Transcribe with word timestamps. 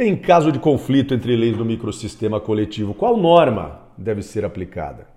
Em 0.00 0.14
caso 0.14 0.52
de 0.52 0.60
conflito 0.60 1.12
entre 1.12 1.34
leis 1.34 1.56
do 1.56 1.64
microsistema 1.64 2.38
coletivo, 2.38 2.94
qual 2.94 3.16
norma 3.16 3.80
deve 3.98 4.22
ser 4.22 4.44
aplicada? 4.44 5.08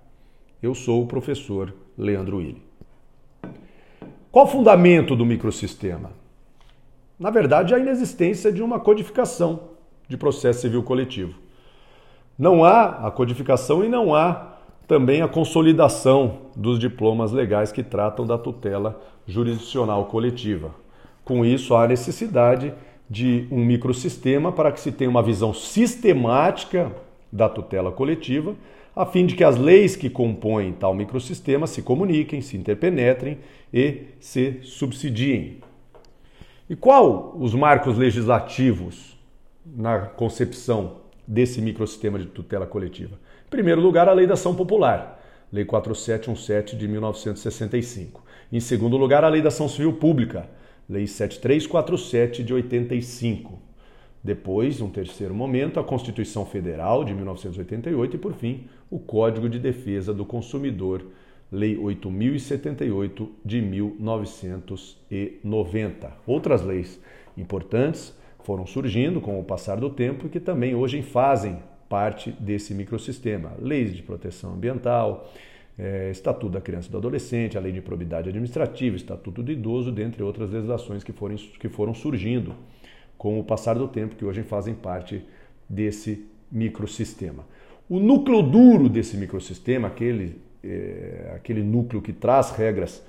Eu 0.60 0.74
sou 0.74 1.04
o 1.04 1.06
professor 1.06 1.72
Leandro 1.96 2.38
Willi. 2.38 2.60
Qual 4.32 4.44
o 4.44 4.48
fundamento 4.48 5.14
do 5.14 5.24
microsistema? 5.24 6.10
Na 7.16 7.30
verdade, 7.30 7.72
a 7.72 7.78
inexistência 7.78 8.50
de 8.50 8.60
uma 8.60 8.80
codificação 8.80 9.68
de 10.08 10.16
processo 10.16 10.62
civil 10.62 10.82
coletivo. 10.82 11.38
Não 12.36 12.64
há 12.64 13.06
a 13.06 13.10
codificação 13.12 13.84
e 13.84 13.88
não 13.88 14.12
há 14.12 14.56
também 14.88 15.22
a 15.22 15.28
consolidação 15.28 16.38
dos 16.56 16.76
diplomas 16.76 17.30
legais 17.30 17.70
que 17.70 17.84
tratam 17.84 18.26
da 18.26 18.36
tutela 18.36 19.00
jurisdicional 19.28 20.06
coletiva. 20.06 20.74
Com 21.24 21.44
isso, 21.44 21.76
há 21.76 21.86
necessidade 21.86 22.70
de 22.70 22.91
um 23.50 23.64
microsistema 23.64 24.52
para 24.52 24.72
que 24.72 24.80
se 24.80 24.92
tenha 24.92 25.10
uma 25.10 25.22
visão 25.22 25.52
sistemática 25.52 26.92
da 27.30 27.48
tutela 27.48 27.90
coletiva, 27.92 28.54
a 28.94 29.06
fim 29.06 29.24
de 29.24 29.34
que 29.34 29.44
as 29.44 29.56
leis 29.56 29.96
que 29.96 30.10
compõem 30.10 30.72
tal 30.72 30.94
microsistema 30.94 31.66
se 31.66 31.82
comuniquem, 31.82 32.40
se 32.40 32.56
interpenetrem 32.56 33.38
e 33.72 34.02
se 34.20 34.60
subsidiem. 34.62 35.58
E 36.68 36.76
qual 36.76 37.34
os 37.38 37.54
marcos 37.54 37.96
legislativos 37.96 39.18
na 39.64 40.00
concepção 40.00 40.96
desse 41.26 41.60
microsistema 41.60 42.18
de 42.18 42.26
tutela 42.26 42.66
coletiva? 42.66 43.18
Em 43.46 43.50
primeiro 43.50 43.80
lugar, 43.80 44.08
a 44.08 44.12
Lei 44.12 44.26
da 44.26 44.34
Ação 44.34 44.54
Popular, 44.54 45.20
Lei 45.52 45.64
4717 45.64 46.76
de 46.76 46.88
1965. 46.88 48.22
Em 48.50 48.60
segundo 48.60 48.96
lugar, 48.96 49.24
a 49.24 49.28
Lei 49.28 49.42
da 49.42 49.48
Ação 49.48 49.68
Civil 49.68 49.92
Pública, 49.94 50.48
Lei 50.92 51.06
7347 51.06 52.44
de 52.44 52.52
85. 52.52 53.58
Depois, 54.22 54.82
um 54.82 54.90
terceiro 54.90 55.34
momento, 55.34 55.80
a 55.80 55.84
Constituição 55.84 56.44
Federal 56.44 57.02
de 57.02 57.14
1988 57.14 58.16
e, 58.16 58.18
por 58.18 58.34
fim, 58.34 58.66
o 58.90 58.98
Código 58.98 59.48
de 59.48 59.58
Defesa 59.58 60.12
do 60.12 60.26
Consumidor, 60.26 61.06
Lei 61.50 61.78
8078 61.78 63.26
de 63.42 63.62
1990. 63.62 66.12
Outras 66.26 66.62
leis 66.62 67.00
importantes 67.38 68.14
foram 68.44 68.66
surgindo 68.66 69.18
com 69.18 69.40
o 69.40 69.44
passar 69.44 69.80
do 69.80 69.88
tempo 69.88 70.26
e 70.26 70.28
que 70.28 70.40
também 70.40 70.74
hoje 70.74 71.00
fazem 71.00 71.58
parte 71.88 72.30
desse 72.32 72.74
microsistema. 72.74 73.54
Leis 73.58 73.94
de 73.94 74.02
proteção 74.02 74.52
ambiental, 74.52 75.32
é, 75.78 76.10
Estatuto 76.10 76.52
da 76.52 76.60
Criança 76.60 76.88
e 76.88 76.90
do 76.90 76.98
Adolescente, 76.98 77.56
a 77.56 77.60
Lei 77.60 77.72
de 77.72 77.80
Probidade 77.80 78.28
Administrativa, 78.28 78.96
Estatuto 78.96 79.42
do 79.42 79.50
Idoso, 79.50 79.90
dentre 79.90 80.22
outras 80.22 80.50
legislações 80.50 81.02
que 81.02 81.12
foram, 81.12 81.36
que 81.36 81.68
foram 81.68 81.94
surgindo 81.94 82.54
com 83.16 83.38
o 83.38 83.44
passar 83.44 83.74
do 83.74 83.88
tempo, 83.88 84.16
que 84.16 84.24
hoje 84.24 84.42
fazem 84.42 84.74
parte 84.74 85.24
desse 85.68 86.26
microsistema. 86.50 87.44
O 87.88 87.98
núcleo 87.98 88.42
duro 88.42 88.88
desse 88.88 89.16
microsistema, 89.16 89.88
aquele, 89.88 90.40
é, 90.62 91.32
aquele 91.34 91.62
núcleo 91.62 92.02
que 92.02 92.12
traz 92.12 92.50
regras 92.50 93.02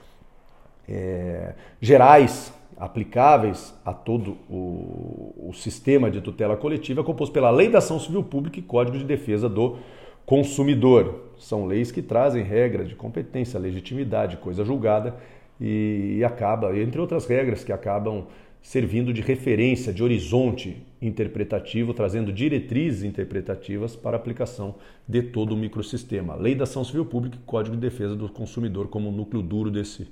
é, 0.88 1.54
gerais 1.82 2.54
aplicáveis 2.78 3.74
a 3.86 3.94
todo 3.94 4.38
o, 4.50 5.50
o, 5.50 5.54
sistema 5.54 6.10
de 6.10 6.22
tutela 6.22 6.58
coletiva, 6.58 7.02
é 7.02 7.04
composto 7.04 7.34
pela 7.34 7.50
Lei 7.50 7.70
da 7.70 7.78
Ação 7.78 8.00
Civil 8.00 8.24
Pública 8.24 8.60
e 8.60 8.62
Código 8.62 8.98
de 8.98 9.06
Defesa 9.06 9.48
do 9.48 9.78
consumidor. 10.26 11.33
São 11.44 11.66
leis 11.66 11.92
que 11.92 12.02
trazem 12.02 12.42
regras 12.42 12.88
de 12.88 12.96
competência, 12.96 13.60
legitimidade, 13.60 14.38
coisa 14.38 14.64
julgada 14.64 15.14
e, 15.60 16.24
acaba, 16.26 16.78
entre 16.80 17.02
outras 17.02 17.26
regras 17.26 17.66
que 17.66 17.74
acabam 17.74 18.28
servindo 18.62 19.12
de 19.12 19.22
referência, 19.22 19.92
de 19.92 20.02
horizonte 20.02 20.82
interpretativo, 21.02 21.94
trazendo 21.94 22.32
diretrizes 22.32 23.04
interpretativas 23.04 23.94
para 23.94 24.16
aplicação 24.16 24.76
de 25.06 25.22
todo 25.22 25.52
o 25.52 25.58
microsistema. 25.58 26.34
Lei 26.34 26.56
da 26.56 26.64
Ação 26.64 26.82
Civil 26.86 27.04
Pública 27.06 27.36
e 27.36 27.46
Código 27.46 27.76
de 27.76 27.82
Defesa 27.82 28.16
do 28.16 28.30
Consumidor 28.30 28.88
como 28.88 29.12
núcleo 29.12 29.44
duro 29.44 29.70
desse, 29.70 30.08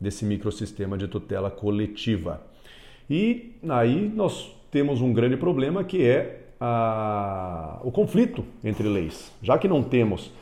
desse 0.00 0.24
microsistema 0.24 0.98
de 0.98 1.06
tutela 1.06 1.48
coletiva. 1.48 2.44
E 3.08 3.52
aí 3.68 4.10
nós 4.12 4.52
temos 4.68 5.00
um 5.00 5.12
grande 5.12 5.36
problema 5.36 5.84
que 5.84 6.04
é 6.04 6.40
a, 6.60 7.78
o 7.84 7.92
conflito 7.92 8.44
entre 8.64 8.88
leis. 8.88 9.30
Já 9.40 9.56
que 9.56 9.68
não 9.68 9.80
temos 9.80 10.32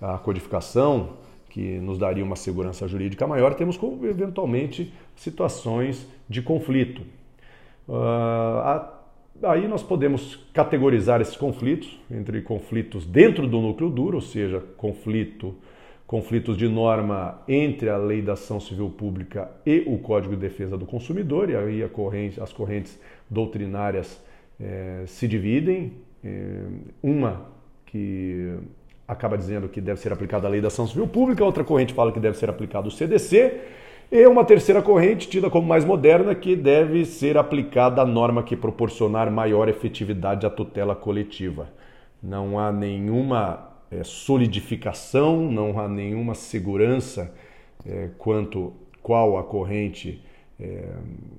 a 0.00 0.18
codificação, 0.18 1.10
que 1.48 1.78
nos 1.78 1.98
daria 1.98 2.24
uma 2.24 2.36
segurança 2.36 2.86
jurídica 2.86 3.26
maior, 3.26 3.54
temos 3.54 3.78
eventualmente 4.04 4.92
situações 5.16 6.06
de 6.28 6.40
conflito. 6.40 7.02
Uh, 7.88 8.88
aí 9.42 9.66
nós 9.66 9.82
podemos 9.82 10.36
categorizar 10.54 11.20
esses 11.20 11.36
conflitos 11.36 11.98
entre 12.10 12.40
conflitos 12.40 13.04
dentro 13.04 13.46
do 13.46 13.60
núcleo 13.60 13.90
duro, 13.90 14.16
ou 14.16 14.22
seja, 14.22 14.62
conflito, 14.76 15.54
conflitos 16.06 16.56
de 16.56 16.68
norma 16.68 17.42
entre 17.48 17.88
a 17.88 17.96
lei 17.96 18.22
da 18.22 18.32
ação 18.34 18.60
civil 18.60 18.90
pública 18.90 19.50
e 19.66 19.84
o 19.86 19.98
Código 19.98 20.34
de 20.34 20.40
Defesa 20.40 20.78
do 20.78 20.86
Consumidor, 20.86 21.50
e 21.50 21.56
aí 21.56 21.88
corrente, 21.88 22.40
as 22.40 22.52
correntes 22.52 22.98
doutrinárias 23.28 24.22
é, 24.58 25.04
se 25.06 25.26
dividem. 25.26 25.92
É, 26.22 26.64
uma 27.02 27.46
que 27.86 28.58
acaba 29.10 29.36
dizendo 29.36 29.68
que 29.68 29.80
deve 29.80 29.98
ser 29.98 30.12
aplicada 30.12 30.46
a 30.46 30.50
lei 30.50 30.60
da 30.60 30.68
ação 30.68 30.86
civil 30.86 31.06
pública, 31.08 31.44
outra 31.44 31.64
corrente 31.64 31.92
fala 31.92 32.12
que 32.12 32.20
deve 32.20 32.38
ser 32.38 32.48
aplicado 32.48 32.88
o 32.88 32.90
CDC, 32.92 33.60
e 34.12 34.26
uma 34.26 34.44
terceira 34.44 34.80
corrente, 34.80 35.28
tida 35.28 35.50
como 35.50 35.66
mais 35.66 35.84
moderna, 35.84 36.32
que 36.34 36.54
deve 36.54 37.04
ser 37.04 37.36
aplicada 37.36 38.02
a 38.02 38.06
norma 38.06 38.42
que 38.42 38.56
proporcionar 38.56 39.30
maior 39.30 39.68
efetividade 39.68 40.46
à 40.46 40.50
tutela 40.50 40.94
coletiva. 40.94 41.68
Não 42.22 42.58
há 42.58 42.70
nenhuma 42.70 43.70
é, 43.90 44.04
solidificação, 44.04 45.50
não 45.50 45.78
há 45.78 45.88
nenhuma 45.88 46.34
segurança 46.34 47.34
é, 47.84 48.10
quanto 48.16 48.72
qual 49.02 49.38
a 49.38 49.42
corrente 49.42 50.24
é, 50.58 50.84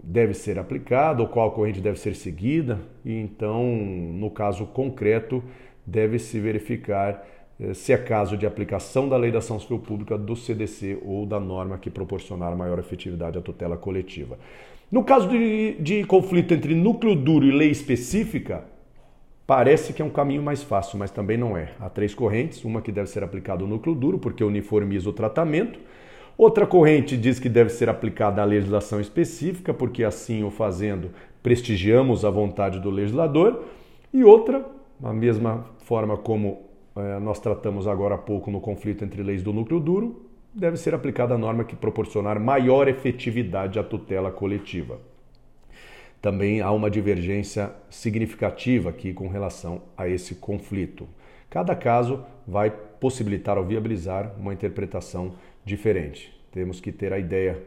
deve 0.04 0.34
ser 0.34 0.60
aplicada 0.60 1.22
ou 1.22 1.28
qual 1.30 1.52
corrente 1.52 1.80
deve 1.80 2.00
ser 2.00 2.16
seguida, 2.16 2.80
e 3.06 3.14
então, 3.14 3.64
no 3.64 4.30
caso 4.30 4.66
concreto, 4.66 5.42
deve 5.86 6.20
se 6.20 6.40
verificar 6.40 7.26
se 7.74 7.94
é 7.94 7.98
caso 7.98 8.36
de 8.38 8.46
aplicação 8.46 9.08
da 9.08 9.18
lei 9.18 9.32
da 9.32 9.40
ação 9.40 9.58
pública, 9.60 10.18
do 10.18 10.36
CDC 10.36 11.00
ou 11.04 11.26
da 11.26 11.40
norma 11.40 11.78
que 11.78 11.90
proporcionar 11.90 12.56
maior 12.56 12.80
efetividade 12.80 13.38
à 13.38 13.42
tutela 13.42 13.78
coletiva. 13.78 14.38
No 14.92 15.04
caso 15.04 15.30
de, 15.30 15.76
de 15.80 16.04
conflito 16.04 16.54
entre 16.54 16.76
núcleo 16.76 17.16
duro 17.16 17.46
e 17.46 17.52
lei 17.52 17.70
específica, 17.70 18.66
Parece 19.44 19.92
que 19.92 20.02
é 20.02 20.06
um 20.06 20.10
caminho 20.10 20.42
mais 20.42 20.64
fácil, 20.64 20.98
mas 20.98 21.12
também 21.12 21.36
não 21.36 21.58
é. 21.58 21.72
Há 21.78 21.90
três 21.90 22.16
correntes: 22.16 22.64
uma 22.64 22.82
que 22.82 22.90
deve 22.90 23.10
ser 23.10 23.22
aplicada 23.22 23.64
ao 23.64 23.68
núcleo 23.68 23.94
duro, 23.94 24.18
porque 24.18 24.42
uniformiza 24.46 25.10
o 25.10 25.12
tratamento, 25.12 25.78
Outra 26.42 26.66
corrente 26.66 27.16
diz 27.16 27.40
que 27.40 27.48
deve 27.48 27.70
ser 27.70 27.88
aplicada 27.88 28.42
a 28.42 28.46
legislação 28.46 29.00
específica, 29.00 29.74
porque 29.74 30.04
assim 30.04 30.44
o 30.44 30.50
fazendo 30.50 31.12
prestigiamos 31.44 32.26
a 32.26 32.32
vontade 32.32 32.80
do 32.80 32.90
legislador. 32.90 33.64
E 34.12 34.24
outra, 34.24 34.66
a 35.04 35.14
mesma 35.14 35.66
forma 35.86 36.18
como 36.18 36.71
nós 37.22 37.40
tratamos 37.40 37.88
agora 37.88 38.16
há 38.16 38.18
pouco 38.18 38.52
no 38.52 38.60
conflito 38.60 39.04
entre 39.04 39.24
leis 39.24 39.42
do 39.42 39.54
núcleo 39.54 39.80
duro, 39.80 40.30
deve 40.54 40.78
ser 40.78 40.94
aplicada 40.94 41.34
a 41.34 41.38
norma 41.38 41.64
que 41.64 41.76
proporcionar 41.76 42.40
maior 42.40 42.88
efetividade 42.88 43.80
à 43.80 43.84
tutela 43.84 44.32
coletiva. 44.32 45.00
Também 46.22 46.62
há 46.62 46.72
uma 46.72 46.90
divergência 46.90 47.72
significativa 47.90 48.90
aqui 48.90 49.14
com 49.14 49.28
relação 49.28 49.82
a 49.98 50.08
esse 50.08 50.36
conflito. 50.36 51.08
Cada 51.50 51.76
caso 51.76 52.24
vai 52.48 52.70
possibilitar 52.70 53.58
ou 53.58 53.66
viabilizar 53.66 54.34
uma 54.38 54.54
interpretação 54.54 55.34
diferente. 55.66 56.32
Temos 56.52 56.80
que 56.80 56.92
ter 56.92 57.12
a 57.12 57.18
ideia, 57.18 57.62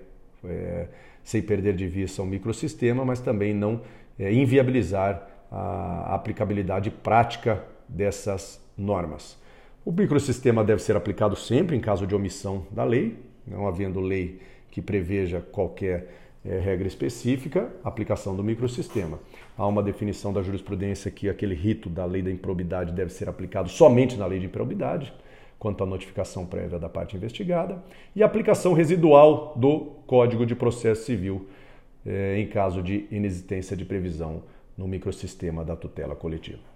é, 0.45 0.87
sem 1.23 1.43
perder 1.43 1.75
de 1.75 1.87
vista 1.89 2.23
o 2.23 2.27
microsistema, 2.27 3.05
mas 3.05 3.21
também 3.21 3.53
não 3.53 3.81
é, 4.19 4.33
inviabilizar 4.33 5.29
a 5.51 6.15
aplicabilidade 6.15 6.91
prática 6.91 7.65
dessas 7.89 8.64
normas. 8.77 9.39
O 9.85 9.93
microsistema 9.93 10.65
deve 10.65 10.83
ser 10.83 10.97
aplicado 10.97 11.37
sempre 11.37 11.77
em 11.77 11.81
caso 11.81 12.07
de 12.07 12.15
omissão 12.15 12.67
da 12.71 12.85
lei, 12.85 13.19
não 13.47 13.67
havendo 13.67 14.01
lei 14.01 14.41
que 14.71 14.81
preveja 14.81 15.41
qualquer 15.41 16.09
é, 16.45 16.59
regra 16.59 16.89
específica, 16.89 17.71
aplicação 17.83 18.35
do 18.35 18.43
microsistema. 18.43 19.19
Há 19.57 19.67
uma 19.67 19.83
definição 19.83 20.33
da 20.33 20.43
jurisprudência 20.43 21.11
que 21.11 21.29
aquele 21.29 21.55
rito 21.55 21.89
da 21.89 22.05
lei 22.05 22.23
da 22.23 22.31
improbidade 22.31 22.93
deve 22.93 23.13
ser 23.13 23.29
aplicado 23.29 23.69
somente 23.69 24.17
na 24.17 24.27
lei 24.27 24.41
de 24.41 24.47
improbidade 24.47 25.13
quanto 25.65 25.83
à 25.83 25.87
notificação 25.87 26.45
prévia 26.45 26.79
da 26.79 26.91
parte 26.91 27.17
investigada, 27.17 27.83
e 28.15 28.23
aplicação 28.23 28.75
residual 28.75 29.55
do 29.57 29.93
Código 30.07 30.45
de 30.45 30.55
Processo 30.55 31.07
Civil 31.07 31.49
eh, 32.05 32.39
em 32.39 32.47
caso 32.47 32.83
de 32.83 33.07
inexistência 33.11 33.75
de 33.75 33.83
previsão 33.83 34.43
no 34.77 34.87
microsistema 34.87 35.65
da 35.65 35.75
tutela 35.75 36.15
coletiva. 36.15 36.74